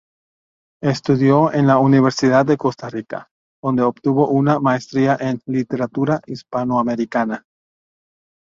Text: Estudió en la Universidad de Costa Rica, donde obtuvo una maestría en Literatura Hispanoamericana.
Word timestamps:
Estudió 0.81 1.53
en 1.53 1.67
la 1.67 1.77
Universidad 1.77 2.43
de 2.43 2.57
Costa 2.57 2.89
Rica, 2.89 3.29
donde 3.61 3.83
obtuvo 3.83 4.29
una 4.29 4.59
maestría 4.59 5.15
en 5.19 5.39
Literatura 5.45 6.19
Hispanoamericana. 6.25 7.45